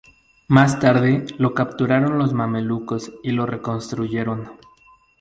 [0.47, 4.49] Más tarde, lo capturaron los mamelucos y lo reconstruyeron.